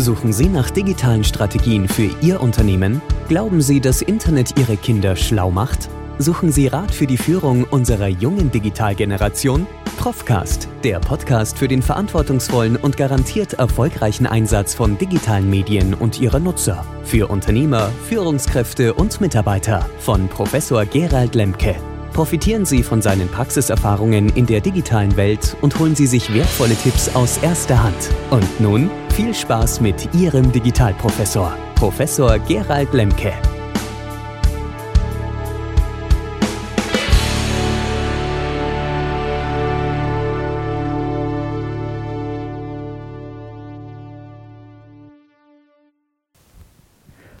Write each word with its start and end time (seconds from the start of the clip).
Suchen 0.00 0.32
Sie 0.32 0.48
nach 0.48 0.70
digitalen 0.70 1.24
Strategien 1.24 1.88
für 1.88 2.08
Ihr 2.20 2.40
Unternehmen? 2.40 3.02
Glauben 3.28 3.60
Sie, 3.60 3.80
dass 3.80 4.00
Internet 4.00 4.56
Ihre 4.56 4.76
Kinder 4.76 5.16
schlau 5.16 5.50
macht? 5.50 5.88
Suchen 6.18 6.52
Sie 6.52 6.68
Rat 6.68 6.92
für 6.92 7.08
die 7.08 7.16
Führung 7.16 7.64
unserer 7.64 8.06
jungen 8.06 8.52
Digitalgeneration? 8.52 9.66
Profcast, 9.98 10.68
der 10.84 11.00
Podcast 11.00 11.58
für 11.58 11.66
den 11.66 11.82
verantwortungsvollen 11.82 12.76
und 12.76 12.96
garantiert 12.96 13.54
erfolgreichen 13.54 14.26
Einsatz 14.26 14.72
von 14.72 14.96
digitalen 14.98 15.50
Medien 15.50 15.94
und 15.94 16.20
ihrer 16.20 16.38
Nutzer. 16.38 16.86
Für 17.02 17.26
Unternehmer, 17.26 17.90
Führungskräfte 18.08 18.94
und 18.94 19.20
Mitarbeiter 19.20 19.84
von 19.98 20.28
Professor 20.28 20.84
Gerald 20.84 21.34
Lemke. 21.34 21.74
Profitieren 22.12 22.64
Sie 22.64 22.84
von 22.84 23.02
seinen 23.02 23.28
Praxiserfahrungen 23.28 24.28
in 24.30 24.46
der 24.46 24.60
digitalen 24.60 25.16
Welt 25.16 25.56
und 25.60 25.76
holen 25.80 25.96
Sie 25.96 26.06
sich 26.06 26.32
wertvolle 26.32 26.76
Tipps 26.76 27.14
aus 27.16 27.38
erster 27.38 27.82
Hand. 27.82 28.10
Und 28.30 28.60
nun 28.60 28.90
viel 29.18 29.34
Spaß 29.34 29.80
mit 29.80 30.14
Ihrem 30.14 30.52
Digitalprofessor, 30.52 31.52
Professor 31.74 32.38
Gerald 32.38 32.92
Lemke. 32.92 33.32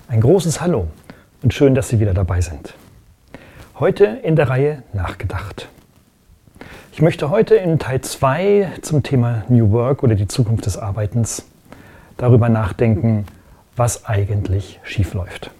Ein 0.08 0.20
großes 0.20 0.60
Hallo 0.60 0.88
und 1.44 1.54
schön, 1.54 1.76
dass 1.76 1.90
Sie 1.90 2.00
wieder 2.00 2.12
dabei 2.12 2.40
sind. 2.40 2.74
Heute 3.78 4.04
in 4.24 4.34
der 4.34 4.50
Reihe 4.50 4.82
Nachgedacht. 4.92 5.68
Ich 6.90 7.02
möchte 7.02 7.30
heute 7.30 7.54
in 7.54 7.78
Teil 7.78 8.00
2 8.00 8.78
zum 8.82 9.04
Thema 9.04 9.44
New 9.48 9.70
Work 9.70 10.02
oder 10.02 10.16
die 10.16 10.26
Zukunft 10.26 10.66
des 10.66 10.76
Arbeitens 10.76 11.44
darüber 12.18 12.50
nachdenken, 12.50 13.24
was 13.74 14.04
eigentlich 14.04 14.78
schiefläuft. 14.82 15.50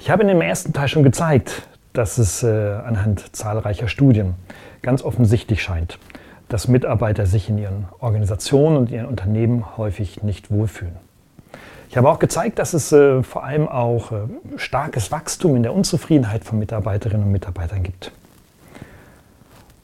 Ich 0.00 0.10
habe 0.10 0.22
in 0.22 0.28
dem 0.28 0.40
ersten 0.40 0.72
Teil 0.72 0.88
schon 0.88 1.04
gezeigt, 1.04 1.68
dass 1.92 2.18
es 2.18 2.42
äh, 2.42 2.48
anhand 2.84 3.36
zahlreicher 3.36 3.86
Studien 3.86 4.34
ganz 4.82 5.02
offensichtlich 5.02 5.62
scheint, 5.62 5.98
dass 6.48 6.66
Mitarbeiter 6.66 7.26
sich 7.26 7.48
in 7.48 7.58
ihren 7.58 7.86
Organisationen 8.00 8.76
und 8.76 8.90
ihren 8.90 9.06
Unternehmen 9.06 9.76
häufig 9.76 10.22
nicht 10.22 10.50
wohlfühlen. 10.50 10.96
Ich 11.88 11.96
habe 11.98 12.08
auch 12.08 12.18
gezeigt, 12.18 12.58
dass 12.58 12.72
es 12.72 12.90
äh, 12.90 13.22
vor 13.22 13.44
allem 13.44 13.68
auch 13.68 14.12
äh, 14.12 14.16
starkes 14.56 15.12
Wachstum 15.12 15.56
in 15.56 15.62
der 15.62 15.74
Unzufriedenheit 15.74 16.42
von 16.42 16.58
Mitarbeiterinnen 16.58 17.26
und 17.26 17.32
Mitarbeitern 17.32 17.82
gibt. 17.82 18.12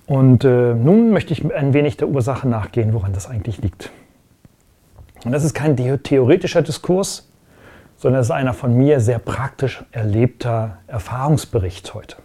Und 0.06 0.42
äh, 0.42 0.72
nun 0.74 1.10
möchte 1.10 1.34
ich 1.34 1.54
ein 1.54 1.74
wenig 1.74 1.98
der 1.98 2.08
Ursache 2.08 2.48
nachgehen, 2.48 2.94
woran 2.94 3.12
das 3.12 3.28
eigentlich 3.28 3.58
liegt. 3.58 3.90
Und 5.24 5.32
das 5.32 5.44
ist 5.44 5.54
kein 5.54 5.76
theoretischer 5.76 6.62
Diskurs, 6.62 7.28
sondern 7.96 8.20
es 8.20 8.28
ist 8.28 8.32
einer 8.32 8.54
von 8.54 8.76
mir 8.76 9.00
sehr 9.00 9.18
praktisch 9.18 9.84
erlebter 9.90 10.78
Erfahrungsbericht 10.86 11.92
heute. 11.94 12.16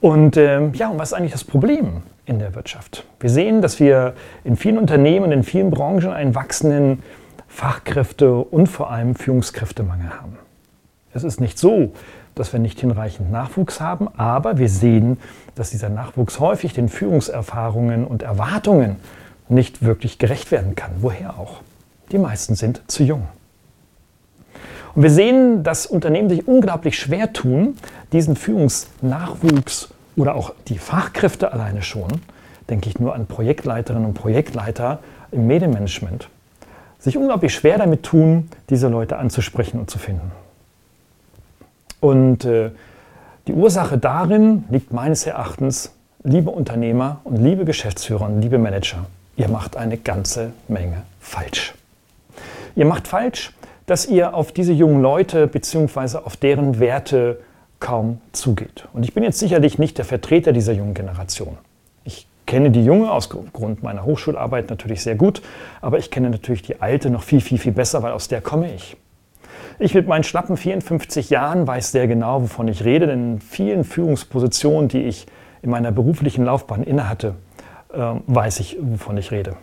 Und 0.00 0.36
äh, 0.36 0.68
ja, 0.68 0.88
und 0.88 0.98
was 0.98 1.10
ist 1.10 1.14
eigentlich 1.14 1.32
das 1.32 1.44
Problem 1.44 2.02
in 2.26 2.38
der 2.38 2.54
Wirtschaft? 2.54 3.04
Wir 3.20 3.30
sehen, 3.30 3.62
dass 3.62 3.80
wir 3.80 4.14
in 4.44 4.56
vielen 4.56 4.78
Unternehmen 4.78 5.26
und 5.26 5.32
in 5.32 5.42
vielen 5.42 5.70
Branchen 5.70 6.12
einen 6.12 6.34
wachsenden 6.34 7.02
Fachkräfte 7.48 8.34
und 8.36 8.66
vor 8.66 8.90
allem 8.90 9.14
Führungskräftemangel 9.14 10.10
haben. 10.10 10.36
Es 11.14 11.24
ist 11.24 11.40
nicht 11.40 11.58
so, 11.58 11.92
dass 12.34 12.52
wir 12.52 12.60
nicht 12.60 12.78
hinreichend 12.80 13.32
Nachwuchs 13.32 13.80
haben, 13.80 14.08
aber 14.18 14.58
wir 14.58 14.68
sehen, 14.68 15.18
dass 15.54 15.70
dieser 15.70 15.88
Nachwuchs 15.88 16.38
häufig 16.38 16.74
den 16.74 16.90
Führungserfahrungen 16.90 18.06
und 18.06 18.22
Erwartungen 18.22 18.96
nicht 19.48 19.82
wirklich 19.82 20.18
gerecht 20.18 20.50
werden 20.50 20.74
kann. 20.74 20.90
Woher 21.00 21.38
auch? 21.38 21.60
Die 22.12 22.18
meisten 22.18 22.54
sind 22.54 22.82
zu 22.86 23.02
jung. 23.02 23.28
Und 24.94 25.02
wir 25.02 25.10
sehen, 25.10 25.62
dass 25.62 25.86
Unternehmen 25.86 26.30
sich 26.30 26.48
unglaublich 26.48 26.98
schwer 26.98 27.32
tun, 27.32 27.76
diesen 28.12 28.34
Führungsnachwuchs 28.34 29.90
oder 30.16 30.34
auch 30.34 30.52
die 30.68 30.78
Fachkräfte 30.78 31.52
alleine 31.52 31.82
schon, 31.82 32.08
denke 32.70 32.88
ich 32.88 32.98
nur 32.98 33.14
an 33.14 33.26
Projektleiterinnen 33.26 34.06
und 34.06 34.14
Projektleiter 34.14 35.00
im 35.32 35.46
Medienmanagement, 35.46 36.28
sich 36.98 37.18
unglaublich 37.18 37.54
schwer 37.54 37.78
damit 37.78 38.04
tun, 38.04 38.48
diese 38.70 38.88
Leute 38.88 39.18
anzusprechen 39.18 39.78
und 39.78 39.90
zu 39.90 39.98
finden. 39.98 40.32
Und 42.00 42.44
äh, 42.44 42.70
die 43.46 43.52
Ursache 43.52 43.98
darin 43.98 44.64
liegt 44.70 44.92
meines 44.92 45.26
Erachtens, 45.26 45.92
liebe 46.22 46.50
Unternehmer 46.50 47.20
und 47.24 47.36
liebe 47.36 47.64
Geschäftsführer 47.64 48.24
und 48.26 48.40
liebe 48.40 48.58
Manager, 48.58 49.06
ihr 49.36 49.48
macht 49.48 49.76
eine 49.76 49.96
ganze 49.96 50.52
Menge 50.68 51.02
falsch. 51.20 51.74
Ihr 52.74 52.86
macht 52.86 53.08
falsch, 53.08 53.52
dass 53.86 54.06
ihr 54.06 54.34
auf 54.34 54.52
diese 54.52 54.72
jungen 54.72 55.02
Leute 55.02 55.46
bzw. 55.46 56.18
auf 56.18 56.36
deren 56.36 56.80
Werte 56.80 57.40
kaum 57.78 58.20
zugeht. 58.32 58.88
Und 58.92 59.04
ich 59.04 59.14
bin 59.14 59.22
jetzt 59.22 59.38
sicherlich 59.38 59.78
nicht 59.78 59.98
der 59.98 60.04
Vertreter 60.04 60.52
dieser 60.52 60.72
jungen 60.72 60.94
Generation 60.94 61.58
kenne 62.46 62.70
die 62.70 62.84
junge 62.84 63.10
aus 63.10 63.28
Grund 63.28 63.82
meiner 63.82 64.04
Hochschularbeit 64.04 64.70
natürlich 64.70 65.02
sehr 65.02 65.16
gut, 65.16 65.42
aber 65.80 65.98
ich 65.98 66.10
kenne 66.10 66.30
natürlich 66.30 66.62
die 66.62 66.80
alte 66.80 67.10
noch 67.10 67.24
viel, 67.24 67.40
viel, 67.40 67.58
viel 67.58 67.72
besser, 67.72 68.02
weil 68.02 68.12
aus 68.12 68.28
der 68.28 68.40
komme 68.40 68.72
ich. 68.72 68.96
Ich 69.78 69.94
mit 69.94 70.06
meinen 70.06 70.24
schnappen 70.24 70.56
54 70.56 71.28
Jahren 71.28 71.66
weiß 71.66 71.92
sehr 71.92 72.06
genau, 72.06 72.42
wovon 72.42 72.68
ich 72.68 72.84
rede, 72.84 73.06
denn 73.06 73.34
in 73.34 73.40
vielen 73.40 73.84
Führungspositionen, 73.84 74.88
die 74.88 75.02
ich 75.02 75.26
in 75.60 75.70
meiner 75.70 75.92
beruflichen 75.92 76.44
Laufbahn 76.44 76.82
innehatte, 76.82 77.34
weiß 77.88 78.60
ich, 78.60 78.76
wovon 78.80 79.16
ich 79.16 79.30
rede. 79.30 79.56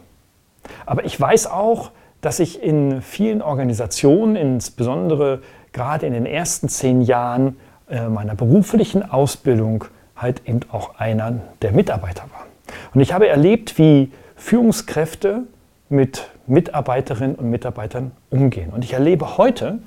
Aber 0.85 1.05
ich 1.05 1.19
weiß 1.19 1.47
auch, 1.47 1.91
dass 2.21 2.39
ich 2.39 2.63
in 2.63 3.01
vielen 3.01 3.41
Organisationen, 3.41 4.35
insbesondere 4.35 5.41
gerade 5.73 6.05
in 6.05 6.13
den 6.13 6.25
ersten 6.25 6.69
zehn 6.69 7.01
Jahren 7.01 7.57
äh, 7.89 8.07
meiner 8.07 8.33
beruflichen 8.33 9.03
Ausbildung, 9.09 9.85
halt 10.15 10.47
eben 10.47 10.61
auch 10.71 10.97
einer 10.99 11.41
der 11.61 11.73
Mitarbeiter 11.73 12.23
war. 12.31 12.45
Und 12.93 13.01
ich 13.01 13.11
habe 13.13 13.27
erlebt, 13.27 13.77
wie 13.77 14.11
Führungskräfte 14.35 15.43
mit 15.89 16.29
Mitarbeiterinnen 16.47 17.35
und 17.35 17.49
Mitarbeitern 17.49 18.11
umgehen. 18.29 18.71
Und 18.71 18.85
ich 18.85 18.93
erlebe 18.93 19.37
heute, 19.37 19.79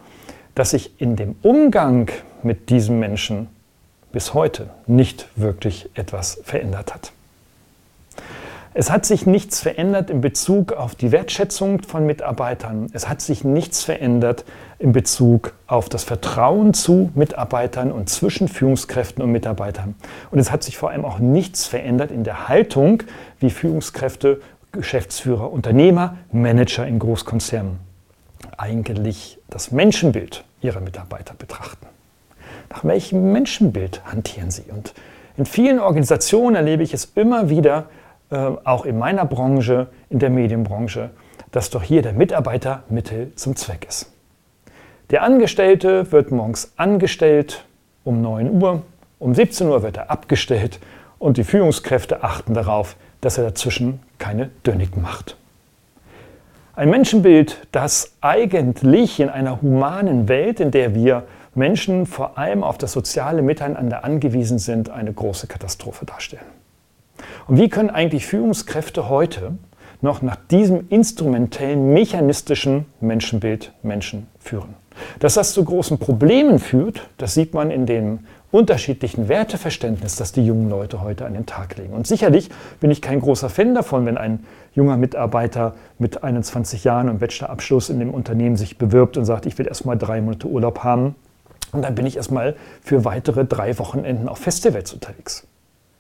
dass 0.55 0.71
sich 0.71 1.01
in 1.01 1.17
dem 1.17 1.37
Umgang 1.43 2.11
mit 2.43 2.71
diesen 2.71 2.99
Menschen 2.99 3.49
bis 4.13 4.35
heute 4.35 4.71
nicht 4.87 5.29
wirklich 5.37 5.91
etwas 5.95 6.41
verändert 6.43 6.95
hat. 6.95 7.13
Es 8.79 8.91
hat 8.91 9.07
sich 9.07 9.25
nichts 9.25 9.61
verändert 9.61 10.11
in 10.11 10.21
Bezug 10.21 10.75
auf 10.75 10.95
die 10.95 11.11
Wertschätzung 11.11 11.81
von 11.81 12.05
Mitarbeitern. 12.05 12.89
Es 12.93 13.09
hat 13.09 13.23
sich 13.23 13.43
nichts 13.43 13.83
verändert 13.83 14.45
in 14.79 14.93
Bezug 14.93 15.55
auf 15.67 15.89
das 15.89 16.05
Vertrauen 16.05 16.75
zu 16.75 17.11
Mitarbeitern 17.15 17.91
und 17.91 18.11
zwischen 18.11 18.49
Führungskräften 18.49 19.25
und 19.25 19.33
Mitarbeitern. 19.33 19.95
Und 20.31 20.41
es 20.41 20.53
hat 20.53 20.63
sich 20.63 20.77
vor 20.77 20.91
allem 20.91 21.07
auch 21.07 21.19
nichts 21.19 21.65
verändert 21.65 22.11
in 22.11 22.23
der 22.23 22.49
Haltung, 22.49 23.03
wie 23.41 23.49
Führungskräfte, 23.49 24.43
Geschäftsführer, 24.73 25.51
Unternehmer, 25.51 26.19
Manager 26.31 26.87
in 26.87 26.99
Großkonzernen 26.99 27.79
eigentlich 28.59 29.39
das 29.49 29.71
Menschenbild 29.71 30.45
ihrer 30.61 30.81
Mitarbeiter 30.81 31.33
betrachten. 31.33 31.87
Nach 32.69 32.85
welchem 32.85 33.33
Menschenbild 33.33 34.03
hantieren 34.05 34.51
sie? 34.51 34.65
Und 34.71 34.93
in 35.39 35.47
vielen 35.47 35.81
Organisationen 35.81 36.57
erlebe 36.57 36.83
ich 36.83 36.93
es 36.93 37.07
immer 37.15 37.49
wieder, 37.49 37.87
äh, 38.31 38.37
auch 38.37 38.85
in 38.85 38.99
meiner 38.99 39.25
Branche, 39.25 39.89
in 40.11 40.19
der 40.19 40.31
Medienbranche, 40.31 41.11
dass 41.53 41.71
doch 41.71 41.83
hier 41.83 42.03
der 42.03 42.13
Mitarbeiter 42.13 42.83
Mittel 42.89 43.33
zum 43.37 43.57
Zweck 43.57 43.87
ist. 43.89 44.13
Der 45.11 45.23
Angestellte 45.23 46.11
wird 46.11 46.33
morgens 46.33 46.73
angestellt 46.77 47.65
um 48.05 48.21
9 48.23 48.61
Uhr, 48.61 48.83
um 49.19 49.35
17 49.35 49.69
Uhr 49.69 49.83
wird 49.83 49.97
er 49.97 50.11
abgestellt 50.11 50.81
und 51.19 51.37
die 51.37 51.45
Führungskräfte 51.45 52.23
achten 52.23 52.55
darauf, 52.55 52.97
dass 53.21 53.39
er 53.39 53.45
dazwischen 53.45 54.01
keine 54.19 54.51
Dönnigen 54.67 55.03
macht. 55.03 55.37
Ein 56.75 56.91
Menschenbild, 56.91 57.67
das 57.73 58.13
eigentlich 58.21 59.19
in 59.19 59.31
einer 59.31 59.63
humanen 59.63 60.29
Welt, 60.29 60.61
in 60.61 60.71
der 60.71 60.95
wir 60.95 61.23
Menschen 61.55 62.05
vor 62.05 62.37
allem 62.37 62.63
auf 62.63 62.77
das 62.77 62.93
soziale 62.93 63.41
Miteinander 63.41 64.05
angewiesen 64.05 64.59
sind, 64.59 64.91
eine 64.91 65.13
große 65.13 65.47
Katastrophe 65.47 66.05
darstellen. 66.05 66.45
Und 67.47 67.59
wie 67.59 67.69
können 67.69 67.91
eigentlich 67.91 68.27
Führungskräfte 68.27 69.09
heute 69.09 69.57
noch 70.01 70.21
nach 70.21 70.37
diesem 70.37 70.89
instrumentellen, 70.89 71.93
mechanistischen 71.93 72.87
Menschenbild 73.01 73.73
Menschen 73.83 74.27
führen? 74.41 74.75
Dass 75.21 75.35
das 75.35 75.53
zu 75.53 75.65
großen 75.65 75.99
Problemen 75.99 76.59
führt, 76.59 77.09
das 77.19 77.35
sieht 77.35 77.55
man 77.55 77.71
in 77.71 77.87
dem 77.87 78.21
unterschiedlichen 78.51 79.29
Werteverständnis, 79.29 80.17
das 80.17 80.33
die 80.33 80.45
jungen 80.45 80.71
Leute 80.71 81.03
heute 81.03 81.27
an 81.27 81.35
den 81.35 81.47
Tag 81.47 81.77
legen. 81.77 81.93
Und 81.93 82.07
sicherlich 82.07 82.51
bin 82.81 82.91
ich 82.91 83.03
kein 83.03 83.21
großer 83.21 83.51
Fan 83.51 83.75
davon, 83.75 84.07
wenn 84.07 84.17
ein 84.17 84.45
junger 84.73 84.97
Mitarbeiter 84.97 85.75
mit 85.99 86.25
21 86.25 86.85
Jahren 86.85 87.09
und 87.09 87.19
Bachelorabschluss 87.19 87.91
in 87.91 87.99
dem 87.99 88.13
Unternehmen 88.13 88.57
sich 88.57 88.79
bewirbt 88.79 89.17
und 89.17 89.25
sagt, 89.25 89.47
ich 89.47 89.59
will 89.59 89.69
erstmal 89.69 89.99
drei 89.99 90.21
Monate 90.21 90.49
Urlaub 90.49 90.83
haben 90.83 91.15
und 91.73 91.83
dann 91.83 91.95
bin 91.95 92.07
ich 92.07 92.17
erstmal 92.17 92.57
für 92.83 93.05
weitere 93.05 93.45
drei 93.45 93.79
Wochenenden 93.79 94.29
auf 94.29 94.39
Festivals 94.39 94.93
unterwegs. 94.95 95.47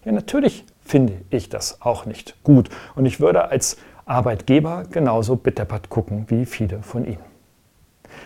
Ja, 0.04 0.12
natürlich 0.12 0.64
finde 0.87 1.15
ich 1.31 1.49
das 1.49 1.83
auch 1.83 2.06
nicht 2.06 2.43
gut. 2.43 2.71
Und 2.94 3.06
ich 3.06 3.21
würde 3.21 3.49
als 3.49 3.77
Arbeitgeber 4.06 4.85
genauso 4.91 5.37
bedeppert 5.37 5.91
gucken 5.91 6.27
wie 6.29 6.47
viele 6.47 6.83
von 6.83 7.05
ihnen. 7.05 7.25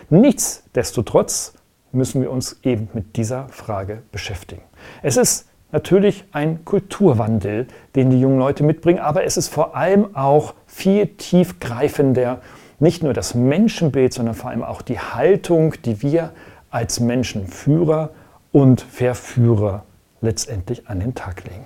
Nichtsdestotrotz 0.09 1.53
müssen 1.91 2.21
wir 2.21 2.31
uns 2.31 2.59
eben 2.63 2.89
mit 2.93 3.17
dieser 3.17 3.49
Frage 3.49 4.03
beschäftigen. 4.11 4.61
Es 5.01 5.17
ist 5.17 5.49
natürlich 5.71 6.23
ein 6.31 6.63
Kulturwandel, 6.65 7.67
den 7.95 8.09
die 8.11 8.19
jungen 8.19 8.39
Leute 8.39 8.63
mitbringen, 8.63 8.99
aber 8.99 9.23
es 9.23 9.37
ist 9.37 9.49
vor 9.49 9.75
allem 9.75 10.15
auch 10.15 10.53
viel 10.67 11.07
tiefgreifender, 11.07 12.41
nicht 12.79 13.03
nur 13.03 13.13
das 13.13 13.35
Menschenbild, 13.35 14.13
sondern 14.13 14.35
vor 14.35 14.49
allem 14.49 14.63
auch 14.63 14.81
die 14.81 14.99
Haltung, 14.99 15.75
die 15.83 16.01
wir 16.01 16.31
als 16.69 16.99
Menschenführer 16.99 18.11
und 18.51 18.81
Verführer 18.81 19.83
letztendlich 20.21 20.87
an 20.87 20.99
den 20.99 21.15
Tag 21.15 21.43
legen. 21.43 21.65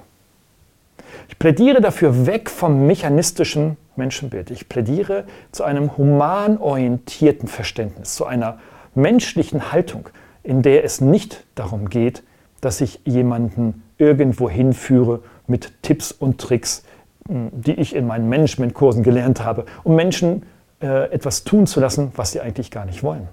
Ich 1.30 1.40
plädiere 1.40 1.82
dafür 1.82 2.26
weg 2.26 2.50
vom 2.50 2.88
mechanistischen 2.88 3.78
Menschenbild. 3.96 4.52
Ich 4.52 4.70
plädiere 4.70 5.26
zu 5.52 5.64
einem 5.64 5.98
human 5.98 6.58
orientierten 6.58 7.48
Verständnis, 7.48 8.16
zu 8.16 8.26
einer 8.26 8.60
menschlichen 8.94 9.72
Haltung, 9.72 10.10
in 10.44 10.62
der 10.62 10.84
es 10.84 11.02
nicht 11.02 11.44
darum 11.56 11.90
geht, 11.90 12.24
dass 12.62 12.82
ich 12.82 13.02
jemanden 13.06 13.84
irgendwo 13.98 14.50
hinführe 14.50 15.22
mit 15.48 15.72
Tipps 15.82 16.12
und 16.12 16.40
Tricks, 16.40 16.84
hm, 17.28 17.50
die 17.52 17.74
ich 17.74 17.96
in 17.96 18.08
meinen 18.08 18.30
Managementkursen 18.30 19.04
gelernt 19.04 19.44
habe, 19.44 19.66
um 19.84 19.96
Menschen 19.96 20.44
äh, 20.82 21.12
etwas 21.12 21.44
tun 21.44 21.68
zu 21.68 21.80
lassen, 21.80 22.12
was 22.16 22.32
sie 22.32 22.42
eigentlich 22.42 22.72
gar 22.72 22.86
nicht 22.86 23.04
wollen. 23.04 23.28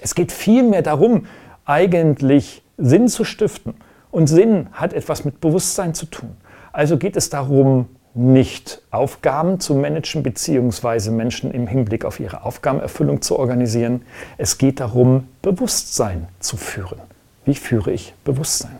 Es 0.00 0.14
geht 0.14 0.32
vielmehr 0.32 0.82
darum, 0.82 1.26
eigentlich 1.64 2.62
Sinn 2.78 3.08
zu 3.08 3.24
stiften. 3.24 3.74
Und 4.10 4.26
Sinn 4.26 4.68
hat 4.72 4.92
etwas 4.92 5.24
mit 5.24 5.40
Bewusstsein 5.40 5.94
zu 5.94 6.06
tun. 6.06 6.36
Also 6.72 6.96
geht 6.96 7.16
es 7.16 7.30
darum, 7.30 7.86
nicht 8.14 8.82
Aufgaben 8.90 9.60
zu 9.60 9.74
managen 9.74 10.22
bzw. 10.22 11.10
Menschen 11.10 11.50
im 11.52 11.66
Hinblick 11.66 12.04
auf 12.04 12.20
ihre 12.20 12.44
Aufgabenerfüllung 12.44 13.22
zu 13.22 13.38
organisieren. 13.38 14.02
Es 14.36 14.58
geht 14.58 14.80
darum, 14.80 15.28
Bewusstsein 15.40 16.28
zu 16.40 16.56
führen. 16.56 17.00
Wie 17.44 17.54
führe 17.54 17.90
ich 17.92 18.14
Bewusstsein? 18.24 18.76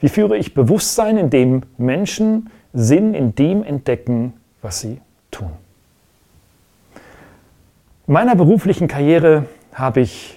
Wie 0.00 0.08
führe 0.08 0.36
ich 0.36 0.54
Bewusstsein, 0.54 1.16
indem 1.16 1.62
Menschen 1.78 2.50
Sinn 2.72 3.14
in 3.14 3.34
dem 3.34 3.64
entdecken, 3.64 4.34
was 4.62 4.80
sie 4.80 5.00
tun? 5.30 5.50
In 8.06 8.12
meiner 8.12 8.36
beruflichen 8.36 8.86
Karriere 8.86 9.46
habe 9.72 10.00
ich 10.00 10.35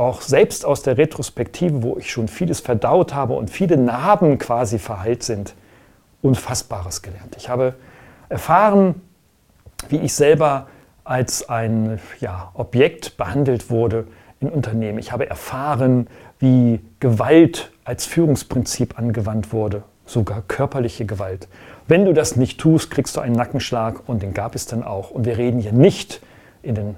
auch 0.00 0.22
selbst 0.22 0.64
aus 0.64 0.82
der 0.82 0.96
Retrospektive, 0.96 1.82
wo 1.82 1.98
ich 1.98 2.10
schon 2.10 2.26
vieles 2.26 2.60
verdaut 2.60 3.14
habe 3.14 3.34
und 3.34 3.50
viele 3.50 3.76
Narben 3.76 4.38
quasi 4.38 4.78
verheilt 4.78 5.22
sind, 5.22 5.54
Unfassbares 6.22 7.02
gelernt. 7.02 7.36
Ich 7.36 7.48
habe 7.48 7.74
erfahren, 8.30 9.02
wie 9.88 9.98
ich 9.98 10.14
selber 10.14 10.68
als 11.04 11.48
ein 11.48 12.00
ja, 12.20 12.50
Objekt 12.54 13.16
behandelt 13.18 13.70
wurde 13.70 14.06
in 14.40 14.48
Unternehmen. 14.48 14.98
Ich 14.98 15.12
habe 15.12 15.28
erfahren, 15.28 16.06
wie 16.38 16.80
Gewalt 17.00 17.70
als 17.84 18.06
Führungsprinzip 18.06 18.98
angewandt 18.98 19.52
wurde, 19.52 19.82
sogar 20.06 20.42
körperliche 20.42 21.04
Gewalt. 21.04 21.48
Wenn 21.88 22.06
du 22.06 22.14
das 22.14 22.36
nicht 22.36 22.58
tust, 22.58 22.90
kriegst 22.90 23.16
du 23.16 23.20
einen 23.20 23.34
Nackenschlag 23.34 24.08
und 24.08 24.22
den 24.22 24.32
gab 24.32 24.54
es 24.54 24.64
dann 24.64 24.82
auch. 24.82 25.10
Und 25.10 25.26
wir 25.26 25.36
reden 25.36 25.60
hier 25.60 25.72
nicht 25.72 26.22
in, 26.62 26.74
den, 26.74 26.96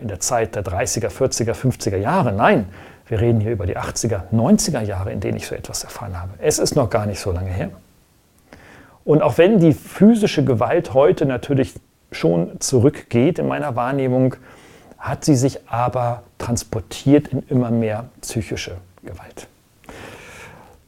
in 0.00 0.08
der 0.08 0.18
Zeit 0.18 0.56
der 0.56 0.64
30er, 0.64 1.08
40er, 1.08 1.52
50er 1.52 1.96
Jahre. 1.96 2.32
Nein, 2.32 2.66
wir 3.06 3.20
reden 3.20 3.40
hier 3.40 3.52
über 3.52 3.66
die 3.66 3.76
80er, 3.76 4.22
90er 4.32 4.80
Jahre, 4.82 5.12
in 5.12 5.20
denen 5.20 5.36
ich 5.36 5.46
so 5.46 5.54
etwas 5.54 5.84
erfahren 5.84 6.20
habe. 6.20 6.32
Es 6.38 6.58
ist 6.58 6.76
noch 6.76 6.90
gar 6.90 7.06
nicht 7.06 7.20
so 7.20 7.32
lange 7.32 7.50
her. 7.50 7.70
Und 9.04 9.22
auch 9.22 9.38
wenn 9.38 9.58
die 9.58 9.72
physische 9.72 10.44
Gewalt 10.44 10.94
heute 10.94 11.26
natürlich 11.26 11.74
schon 12.12 12.60
zurückgeht 12.60 13.38
in 13.38 13.48
meiner 13.48 13.74
Wahrnehmung, 13.76 14.36
hat 14.98 15.24
sie 15.24 15.34
sich 15.34 15.58
aber 15.68 16.22
transportiert 16.38 17.28
in 17.28 17.42
immer 17.48 17.70
mehr 17.70 18.06
psychische 18.20 18.76
Gewalt. 19.02 19.48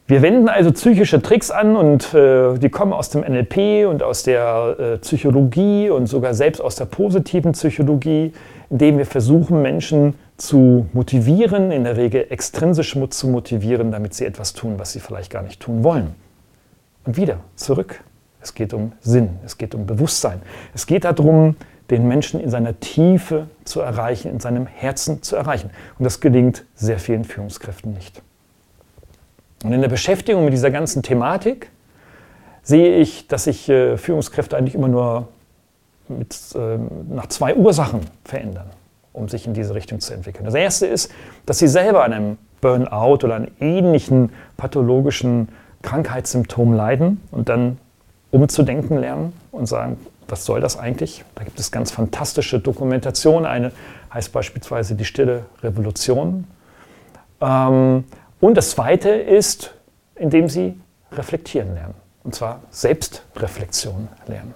Wir 0.05 0.21
wenden 0.21 0.49
also 0.49 0.71
psychische 0.71 1.21
Tricks 1.21 1.49
an 1.49 1.75
und 1.75 2.13
äh, 2.13 2.57
die 2.57 2.69
kommen 2.69 2.93
aus 2.93 3.09
dem 3.09 3.21
NLP 3.21 3.87
und 3.87 4.03
aus 4.03 4.23
der 4.23 4.75
äh, 4.77 4.97
Psychologie 4.97 5.89
und 5.89 6.07
sogar 6.07 6.33
selbst 6.33 6.61
aus 6.61 6.75
der 6.75 6.85
positiven 6.85 7.53
Psychologie, 7.53 8.33
indem 8.73 8.97
wir 8.97 9.05
versuchen, 9.05 9.61
Menschen 9.61 10.15
zu 10.35 10.87
motivieren, 10.93 11.69
in 11.69 11.83
der 11.83 11.95
Regel 11.95 12.25
extrinsisch 12.31 12.97
zu 13.09 13.27
motivieren, 13.27 13.91
damit 13.91 14.15
sie 14.15 14.25
etwas 14.25 14.53
tun, 14.53 14.79
was 14.79 14.93
sie 14.93 14.99
vielleicht 14.99 15.31
gar 15.31 15.43
nicht 15.43 15.59
tun 15.59 15.83
wollen. 15.83 16.15
Und 17.05 17.15
wieder 17.15 17.41
zurück. 17.55 18.03
Es 18.41 18.55
geht 18.55 18.73
um 18.73 18.93
Sinn, 18.99 19.37
es 19.45 19.59
geht 19.59 19.75
um 19.75 19.85
Bewusstsein. 19.85 20.41
Es 20.73 20.87
geht 20.87 21.03
darum, 21.03 21.55
den 21.91 22.07
Menschen 22.07 22.39
in 22.39 22.49
seiner 22.49 22.79
Tiefe 22.79 23.45
zu 23.63 23.79
erreichen, 23.79 24.31
in 24.31 24.39
seinem 24.39 24.65
Herzen 24.65 25.21
zu 25.21 25.35
erreichen. 25.35 25.69
Und 25.99 26.05
das 26.05 26.19
gelingt 26.19 26.65
sehr 26.73 26.97
vielen 26.97 27.25
Führungskräften 27.25 27.93
nicht. 27.93 28.23
Und 29.63 29.71
in 29.71 29.81
der 29.81 29.87
Beschäftigung 29.87 30.45
mit 30.45 30.53
dieser 30.53 30.71
ganzen 30.71 31.03
Thematik 31.03 31.69
sehe 32.63 32.97
ich, 32.97 33.27
dass 33.27 33.43
sich 33.43 33.69
äh, 33.69 33.97
Führungskräfte 33.97 34.57
eigentlich 34.57 34.73
immer 34.73 34.87
nur 34.87 35.27
mit, 36.07 36.37
äh, 36.55 36.77
nach 37.09 37.27
zwei 37.27 37.55
Ursachen 37.55 38.01
verändern, 38.23 38.69
um 39.13 39.29
sich 39.29 39.47
in 39.47 39.53
diese 39.53 39.73
Richtung 39.75 39.99
zu 39.99 40.13
entwickeln. 40.13 40.45
Das 40.45 40.53
erste 40.53 40.85
ist, 40.85 41.11
dass 41.45 41.59
sie 41.59 41.67
selber 41.67 42.03
an 42.03 42.13
einem 42.13 42.37
Burnout 42.61 43.25
oder 43.25 43.35
an 43.35 43.49
ähnlichen 43.59 44.31
pathologischen 44.57 45.49
Krankheitssymptomen 45.81 46.75
leiden 46.75 47.21
und 47.31 47.49
dann 47.49 47.77
umzudenken 48.31 48.97
lernen 48.97 49.33
und 49.51 49.67
sagen, 49.67 49.97
was 50.27 50.45
soll 50.45 50.61
das 50.61 50.77
eigentlich? 50.79 51.23
Da 51.35 51.43
gibt 51.43 51.59
es 51.59 51.71
ganz 51.71 51.91
fantastische 51.91 52.59
Dokumentationen. 52.59 53.45
Eine 53.45 53.71
heißt 54.13 54.31
beispielsweise 54.31 54.95
die 54.95 55.05
stille 55.05 55.45
Revolution. 55.61 56.45
Ähm, 57.41 58.05
und 58.39 58.55
das 58.55 58.71
Zweite 58.71 59.09
ist, 59.09 59.73
indem 60.15 60.49
sie 60.49 60.79
reflektieren 61.11 61.73
lernen. 61.75 61.95
Und 62.23 62.33
zwar 62.33 62.61
Selbstreflexion 62.71 64.07
lernen. 64.27 64.53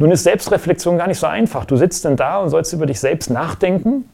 Nun 0.00 0.12
ist 0.12 0.24
Selbstreflexion 0.24 0.96
gar 0.96 1.08
nicht 1.08 1.18
so 1.18 1.26
einfach. 1.26 1.66
Du 1.66 1.76
sitzt 1.76 2.06
denn 2.06 2.16
da 2.16 2.38
und 2.38 2.48
sollst 2.48 2.72
über 2.72 2.86
dich 2.86 2.98
selbst 2.98 3.28
nachdenken, 3.28 4.08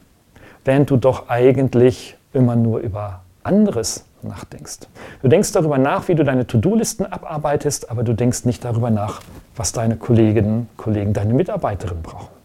während 0.65 0.89
du 0.89 0.97
doch 0.97 1.29
eigentlich 1.29 2.17
immer 2.33 2.57
nur 2.57 2.79
über 2.79 3.21
anderes 3.41 4.03
nachdenkst. 4.21 4.79
Du 5.21 5.29
denkst 5.29 5.53
darüber 5.53 5.77
nach, 5.77 6.09
wie 6.09 6.15
du 6.15 6.25
deine 6.25 6.45
To-Do-Listen 6.45 7.05
abarbeitest, 7.05 7.89
aber 7.89 8.03
du 8.03 8.11
denkst 8.11 8.43
nicht 8.43 8.65
darüber 8.65 8.89
nach, 8.89 9.21
was 9.55 9.71
deine 9.71 9.95
Kolleginnen, 9.95 10.67
Kollegen, 10.75 11.13
deine 11.13 11.33
Mitarbeiterinnen 11.33 12.03
brauchen. 12.03 12.35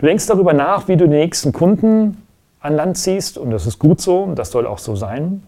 Du 0.00 0.06
denkst 0.06 0.26
darüber 0.26 0.52
nach, 0.52 0.88
wie 0.88 0.96
du 0.96 1.06
die 1.06 1.14
nächsten 1.14 1.52
Kunden 1.52 2.26
an 2.58 2.74
Land 2.74 2.98
ziehst 2.98 3.38
und 3.38 3.52
das 3.52 3.68
ist 3.68 3.78
gut 3.78 4.00
so 4.00 4.24
und 4.24 4.36
das 4.36 4.50
soll 4.50 4.66
auch 4.66 4.78
so 4.78 4.96
sein. 4.96 5.44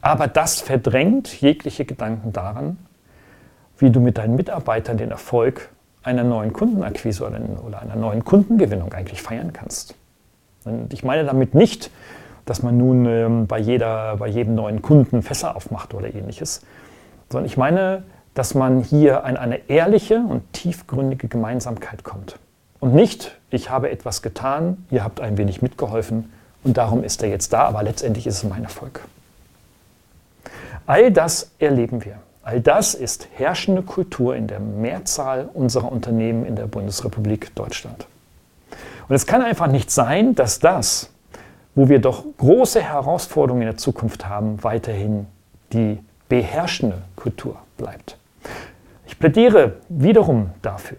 Aber 0.00 0.28
das 0.28 0.60
verdrängt 0.60 1.40
jegliche 1.40 1.84
Gedanken 1.84 2.32
daran, 2.32 2.78
wie 3.78 3.90
du 3.90 3.98
mit 3.98 4.16
deinen 4.16 4.36
Mitarbeitern 4.36 4.96
den 4.96 5.10
Erfolg 5.10 5.70
einer 6.02 6.24
neuen 6.24 6.52
Kundenakquise 6.52 7.24
oder 7.24 7.80
einer 7.80 7.96
neuen 7.96 8.24
Kundengewinnung 8.24 8.92
eigentlich 8.92 9.22
feiern 9.22 9.52
kannst. 9.52 9.94
Und 10.64 10.92
ich 10.92 11.02
meine 11.02 11.24
damit 11.24 11.54
nicht, 11.54 11.90
dass 12.44 12.62
man 12.62 12.78
nun 12.78 13.06
ähm, 13.06 13.46
bei, 13.46 13.58
jeder, 13.58 14.16
bei 14.16 14.28
jedem 14.28 14.54
neuen 14.54 14.80
Kunden 14.80 15.22
Fässer 15.22 15.54
aufmacht 15.54 15.94
oder 15.94 16.12
ähnliches, 16.14 16.62
sondern 17.28 17.46
ich 17.46 17.56
meine, 17.56 18.04
dass 18.34 18.54
man 18.54 18.82
hier 18.82 19.24
an 19.24 19.36
eine 19.36 19.68
ehrliche 19.68 20.20
und 20.20 20.52
tiefgründige 20.52 21.28
Gemeinsamkeit 21.28 22.04
kommt. 22.04 22.38
Und 22.80 22.94
nicht, 22.94 23.36
ich 23.50 23.70
habe 23.70 23.90
etwas 23.90 24.22
getan, 24.22 24.86
ihr 24.90 25.04
habt 25.04 25.20
ein 25.20 25.36
wenig 25.36 25.60
mitgeholfen 25.60 26.32
und 26.62 26.76
darum 26.76 27.02
ist 27.02 27.22
er 27.22 27.28
jetzt 27.28 27.52
da, 27.52 27.64
aber 27.64 27.82
letztendlich 27.82 28.26
ist 28.26 28.36
es 28.36 28.44
mein 28.44 28.64
Erfolg. 28.64 29.00
All 30.86 31.10
das 31.10 31.50
erleben 31.58 32.04
wir. 32.04 32.18
All 32.48 32.62
das 32.62 32.94
ist 32.94 33.28
herrschende 33.34 33.82
Kultur 33.82 34.34
in 34.34 34.46
der 34.46 34.58
Mehrzahl 34.58 35.50
unserer 35.52 35.92
Unternehmen 35.92 36.46
in 36.46 36.56
der 36.56 36.66
Bundesrepublik 36.66 37.54
Deutschland. 37.54 38.06
Und 39.06 39.14
es 39.14 39.26
kann 39.26 39.42
einfach 39.42 39.66
nicht 39.66 39.90
sein, 39.90 40.34
dass 40.34 40.58
das, 40.58 41.10
wo 41.74 41.90
wir 41.90 41.98
doch 41.98 42.24
große 42.38 42.80
Herausforderungen 42.80 43.60
in 43.60 43.68
der 43.68 43.76
Zukunft 43.76 44.26
haben, 44.26 44.64
weiterhin 44.64 45.26
die 45.74 45.98
beherrschende 46.30 47.02
Kultur 47.16 47.56
bleibt. 47.76 48.16
Ich 49.06 49.18
plädiere 49.18 49.74
wiederum 49.90 50.48
dafür, 50.62 50.96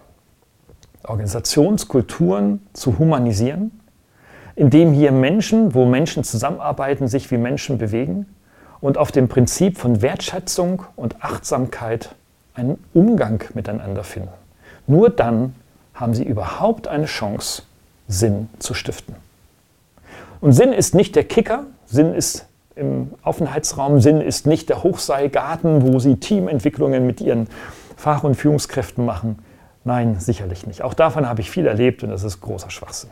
Organisationskulturen 1.02 2.62
zu 2.74 3.00
humanisieren, 3.00 3.72
indem 4.56 4.94
hier 4.94 5.12
Menschen, 5.12 5.74
wo 5.74 5.88
Menschen 5.88 6.24
zusammenarbeiten, 6.24 7.08
sich 7.08 7.32
wie 7.32 7.40
Menschen 7.40 7.80
bewegen 7.80 8.28
und 8.82 8.98
auf 8.98 9.12
dem 9.12 9.28
Prinzip 9.28 9.78
von 9.78 10.02
Wertschätzung 10.02 10.84
und 10.96 11.24
Achtsamkeit 11.24 12.16
einen 12.54 12.84
Umgang 12.94 13.44
miteinander 13.54 14.04
finden. 14.04 14.30
Nur 14.88 15.10
dann 15.10 15.56
haben 15.94 16.14
sie 16.14 16.24
überhaupt 16.24 16.88
eine 16.88 17.06
Chance, 17.06 17.64
Sinn 18.08 18.50
zu 18.60 18.74
stiften. 18.74 19.16
Und 20.42 20.54
Sinn 20.54 20.74
ist 20.74 20.96
nicht 20.96 21.16
der 21.16 21.26
Kicker, 21.26 21.66
Sinn 21.86 22.14
ist 22.14 22.46
im 22.76 23.12
Aufenthaltsraum, 23.24 24.00
Sinn 24.00 24.22
ist 24.22 24.48
nicht 24.48 24.70
der 24.70 24.84
Hochseilgarten, 24.84 25.82
wo 25.82 26.00
sie 26.00 26.16
Teamentwicklungen 26.16 27.06
mit 27.06 27.20
ihren 27.20 27.48
Fach- 27.98 28.24
und 28.24 28.36
Führungskräften 28.36 29.06
machen? 29.06 29.40
Nein, 29.84 30.20
sicherlich 30.20 30.66
nicht. 30.66 30.82
Auch 30.82 30.94
davon 30.94 31.28
habe 31.28 31.42
ich 31.42 31.52
viel 31.52 31.68
erlebt 31.68 32.04
und 32.04 32.10
das 32.10 32.24
ist 32.24 32.40
großer 32.40 32.70
Schwachsinn. 32.70 33.10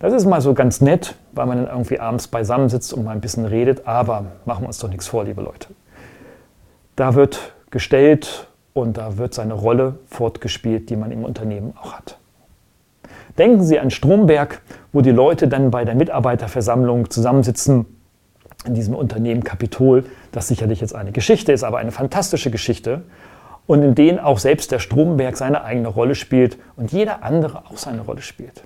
Das 0.00 0.12
ist 0.12 0.26
mal 0.26 0.40
so 0.40 0.54
ganz 0.54 0.80
nett, 0.80 1.16
weil 1.32 1.46
man 1.46 1.58
dann 1.58 1.66
irgendwie 1.66 1.98
abends 1.98 2.28
beisammensitzt 2.28 2.92
und 2.92 3.04
mal 3.04 3.12
ein 3.12 3.20
bisschen 3.20 3.46
redet, 3.46 3.86
aber 3.86 4.26
machen 4.44 4.62
wir 4.62 4.68
uns 4.68 4.78
doch 4.78 4.88
nichts 4.88 5.08
vor, 5.08 5.24
liebe 5.24 5.42
Leute. 5.42 5.68
Da 6.94 7.14
wird 7.14 7.52
gestellt 7.70 8.46
und 8.74 8.96
da 8.96 9.18
wird 9.18 9.34
seine 9.34 9.54
Rolle 9.54 9.98
fortgespielt, 10.06 10.88
die 10.90 10.96
man 10.96 11.10
im 11.10 11.24
Unternehmen 11.24 11.74
auch 11.80 11.94
hat. 11.94 12.16
Denken 13.38 13.64
Sie 13.64 13.78
an 13.78 13.90
Stromberg, 13.90 14.62
wo 14.92 15.00
die 15.00 15.10
Leute 15.10 15.48
dann 15.48 15.70
bei 15.70 15.84
der 15.84 15.96
Mitarbeiterversammlung 15.96 17.10
zusammensitzen 17.10 17.86
in 18.66 18.74
diesem 18.74 18.94
Unternehmen 18.94 19.42
Kapitol, 19.42 20.04
das 20.32 20.48
sicherlich 20.48 20.80
jetzt 20.80 20.94
eine 20.94 21.12
Geschichte 21.12 21.52
ist, 21.52 21.64
aber 21.64 21.78
eine 21.78 21.92
fantastische 21.92 22.50
Geschichte 22.50 23.02
und 23.66 23.82
in 23.82 23.94
denen 23.94 24.18
auch 24.18 24.38
selbst 24.38 24.70
der 24.70 24.78
Stromberg 24.78 25.36
seine 25.36 25.62
eigene 25.64 25.88
Rolle 25.88 26.14
spielt 26.14 26.56
und 26.76 26.92
jeder 26.92 27.22
andere 27.22 27.66
auch 27.66 27.76
seine 27.76 28.02
Rolle 28.02 28.22
spielt. 28.22 28.62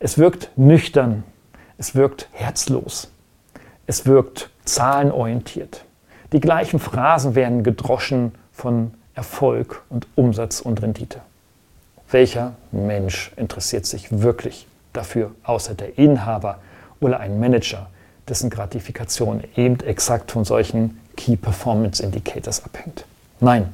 Es 0.00 0.16
wirkt 0.16 0.50
nüchtern, 0.56 1.24
es 1.76 1.96
wirkt 1.96 2.28
herzlos, 2.30 3.10
es 3.86 4.06
wirkt 4.06 4.48
zahlenorientiert. 4.64 5.84
Die 6.32 6.38
gleichen 6.40 6.78
Phrasen 6.78 7.34
werden 7.34 7.64
gedroschen 7.64 8.32
von 8.52 8.92
Erfolg 9.14 9.82
und 9.88 10.06
Umsatz 10.14 10.60
und 10.60 10.82
Rendite. 10.82 11.20
Welcher 12.12 12.54
Mensch 12.70 13.32
interessiert 13.34 13.86
sich 13.86 14.20
wirklich 14.22 14.68
dafür, 14.92 15.32
außer 15.42 15.74
der 15.74 15.98
Inhaber 15.98 16.60
oder 17.00 17.18
ein 17.18 17.40
Manager, 17.40 17.90
dessen 18.28 18.50
Gratifikation 18.50 19.42
eben 19.56 19.80
exakt 19.80 20.30
von 20.30 20.44
solchen 20.44 21.00
Key 21.16 21.34
Performance 21.36 22.00
Indicators 22.00 22.64
abhängt? 22.64 23.04
Nein, 23.40 23.72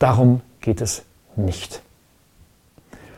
darum 0.00 0.40
geht 0.60 0.80
es 0.80 1.02
nicht. 1.36 1.83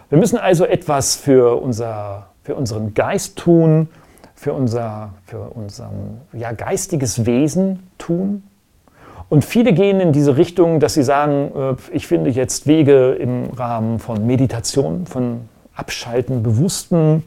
Wir 0.08 0.18
müssen 0.18 0.38
also 0.38 0.64
etwas 0.64 1.16
für, 1.16 1.60
unser, 1.60 2.28
für 2.44 2.54
unseren 2.54 2.94
Geist 2.94 3.36
tun, 3.36 3.88
für 4.36 4.52
unser, 4.52 5.14
für 5.24 5.40
unser 5.40 5.90
ja, 6.32 6.52
geistiges 6.52 7.26
Wesen 7.26 7.88
tun. 7.98 8.44
Und 9.28 9.44
viele 9.44 9.72
gehen 9.72 9.98
in 9.98 10.12
diese 10.12 10.36
Richtung, 10.36 10.78
dass 10.78 10.94
sie 10.94 11.02
sagen, 11.02 11.50
äh, 11.56 11.74
ich 11.92 12.06
finde 12.06 12.30
jetzt 12.30 12.68
Wege 12.68 13.14
im 13.14 13.50
Rahmen 13.50 13.98
von 13.98 14.24
Meditation, 14.24 15.06
von 15.06 15.48
Abschalten, 15.74 16.44
bewussten 16.44 17.24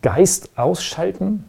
Geist 0.00 0.50
ausschalten, 0.56 1.44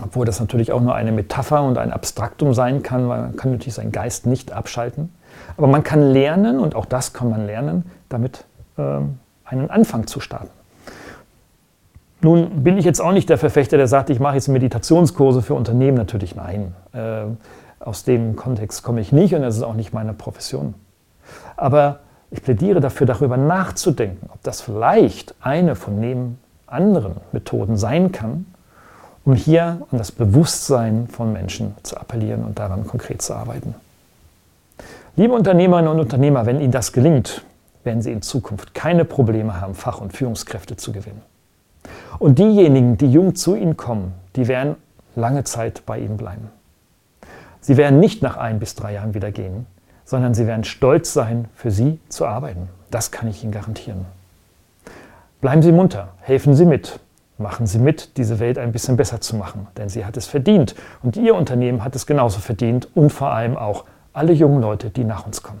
obwohl 0.00 0.26
das 0.26 0.38
natürlich 0.38 0.70
auch 0.70 0.80
nur 0.80 0.94
eine 0.94 1.10
Metapher 1.10 1.62
und 1.64 1.78
ein 1.78 1.92
Abstraktum 1.92 2.54
sein 2.54 2.84
kann, 2.84 3.08
weil 3.08 3.22
man 3.22 3.36
kann 3.36 3.50
natürlich 3.50 3.74
seinen 3.74 3.92
Geist 3.92 4.26
nicht 4.26 4.52
abschalten. 4.52 5.12
Aber 5.56 5.66
man 5.66 5.82
kann 5.82 6.02
lernen, 6.02 6.60
und 6.60 6.76
auch 6.76 6.84
das 6.84 7.12
kann 7.12 7.28
man 7.28 7.46
lernen, 7.46 7.90
damit 8.08 8.44
ähm, 8.78 9.18
einen 9.46 9.70
Anfang 9.70 10.06
zu 10.06 10.20
starten. 10.20 10.50
Nun 12.20 12.64
bin 12.64 12.78
ich 12.78 12.84
jetzt 12.84 13.00
auch 13.00 13.12
nicht 13.12 13.28
der 13.28 13.38
Verfechter, 13.38 13.76
der 13.76 13.88
sagt, 13.88 14.10
ich 14.10 14.20
mache 14.20 14.34
jetzt 14.34 14.48
Meditationskurse 14.48 15.42
für 15.42 15.54
Unternehmen. 15.54 15.96
Natürlich 15.96 16.34
nein. 16.34 16.74
Äh, 16.92 17.24
aus 17.78 18.04
dem 18.04 18.36
Kontext 18.36 18.82
komme 18.82 19.00
ich 19.00 19.12
nicht 19.12 19.34
und 19.34 19.42
das 19.42 19.56
ist 19.56 19.62
auch 19.62 19.74
nicht 19.74 19.92
meine 19.92 20.12
Profession. 20.12 20.74
Aber 21.56 22.00
ich 22.30 22.42
plädiere 22.42 22.80
dafür, 22.80 23.06
darüber 23.06 23.36
nachzudenken, 23.36 24.28
ob 24.32 24.42
das 24.42 24.60
vielleicht 24.60 25.34
eine 25.40 25.76
von 25.76 26.00
neben 26.00 26.38
anderen 26.66 27.16
Methoden 27.32 27.76
sein 27.76 28.12
kann, 28.12 28.46
um 29.24 29.34
hier 29.34 29.82
an 29.90 29.98
das 29.98 30.10
Bewusstsein 30.10 31.06
von 31.08 31.32
Menschen 31.32 31.74
zu 31.82 31.96
appellieren 31.96 32.44
und 32.44 32.58
daran 32.58 32.86
konkret 32.86 33.22
zu 33.22 33.34
arbeiten. 33.34 33.74
Liebe 35.14 35.32
Unternehmerinnen 35.32 35.90
und 35.90 36.00
Unternehmer, 36.00 36.46
wenn 36.46 36.60
Ihnen 36.60 36.72
das 36.72 36.92
gelingt, 36.92 37.42
werden 37.86 38.02
Sie 38.02 38.12
in 38.12 38.20
Zukunft 38.20 38.74
keine 38.74 39.04
Probleme 39.04 39.60
haben, 39.60 39.74
Fach- 39.74 40.00
und 40.00 40.12
Führungskräfte 40.12 40.76
zu 40.76 40.92
gewinnen. 40.92 41.22
Und 42.18 42.38
diejenigen, 42.38 42.98
die 42.98 43.10
jung 43.10 43.34
zu 43.34 43.54
Ihnen 43.54 43.76
kommen, 43.76 44.12
die 44.34 44.48
werden 44.48 44.76
lange 45.14 45.44
Zeit 45.44 45.86
bei 45.86 45.98
Ihnen 45.98 46.16
bleiben. 46.16 46.50
Sie 47.60 47.76
werden 47.76 47.98
nicht 47.98 48.22
nach 48.22 48.36
ein 48.36 48.58
bis 48.58 48.74
drei 48.74 48.92
Jahren 48.92 49.14
wieder 49.14 49.32
gehen, 49.32 49.66
sondern 50.04 50.34
sie 50.34 50.46
werden 50.46 50.64
stolz 50.64 51.12
sein, 51.12 51.46
für 51.54 51.70
Sie 51.70 51.98
zu 52.08 52.26
arbeiten. 52.26 52.68
Das 52.90 53.10
kann 53.10 53.28
ich 53.28 53.42
Ihnen 53.42 53.52
garantieren. 53.52 54.04
Bleiben 55.40 55.62
Sie 55.62 55.72
munter, 55.72 56.08
helfen 56.20 56.54
Sie 56.54 56.64
mit, 56.64 57.00
machen 57.38 57.66
Sie 57.66 57.78
mit, 57.78 58.16
diese 58.16 58.38
Welt 58.38 58.56
ein 58.56 58.72
bisschen 58.72 58.96
besser 58.96 59.20
zu 59.20 59.36
machen, 59.36 59.66
denn 59.76 59.88
sie 59.88 60.04
hat 60.04 60.16
es 60.16 60.26
verdient 60.26 60.74
und 61.02 61.16
Ihr 61.16 61.34
Unternehmen 61.34 61.84
hat 61.84 61.96
es 61.96 62.06
genauso 62.06 62.40
verdient 62.40 62.88
und 62.94 63.12
vor 63.12 63.32
allem 63.32 63.56
auch 63.56 63.84
alle 64.12 64.32
jungen 64.32 64.60
Leute, 64.60 64.90
die 64.90 65.04
nach 65.04 65.26
uns 65.26 65.42
kommen. 65.42 65.60